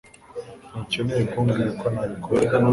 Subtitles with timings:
[0.71, 2.47] Ntukeneye kumbwira uko nabikora